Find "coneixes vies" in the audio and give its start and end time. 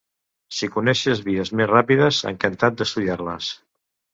0.75-1.51